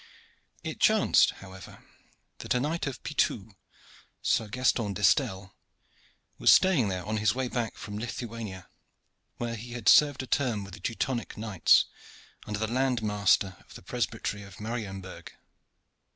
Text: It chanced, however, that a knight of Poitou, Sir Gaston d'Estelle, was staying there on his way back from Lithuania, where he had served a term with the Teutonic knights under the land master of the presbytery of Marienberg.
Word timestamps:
It 0.63 0.79
chanced, 0.79 1.29
however, 1.29 1.83
that 2.39 2.55
a 2.55 2.59
knight 2.59 2.87
of 2.87 3.03
Poitou, 3.03 3.51
Sir 4.23 4.47
Gaston 4.47 4.95
d'Estelle, 4.95 5.53
was 6.39 6.51
staying 6.51 6.87
there 6.87 7.05
on 7.05 7.17
his 7.17 7.35
way 7.35 7.47
back 7.47 7.75
from 7.77 7.99
Lithuania, 7.99 8.67
where 9.37 9.53
he 9.55 9.73
had 9.73 9.87
served 9.87 10.23
a 10.23 10.25
term 10.25 10.63
with 10.63 10.73
the 10.73 10.79
Teutonic 10.79 11.37
knights 11.37 11.85
under 12.47 12.57
the 12.57 12.65
land 12.65 13.03
master 13.03 13.55
of 13.59 13.75
the 13.75 13.83
presbytery 13.83 14.41
of 14.41 14.59
Marienberg. 14.59 15.33